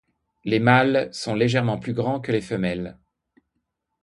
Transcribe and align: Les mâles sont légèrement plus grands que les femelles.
Les 0.45 0.57
mâles 0.57 1.09
sont 1.13 1.35
légèrement 1.35 1.77
plus 1.77 1.93
grands 1.93 2.19
que 2.19 2.31
les 2.31 2.41
femelles. 2.41 2.97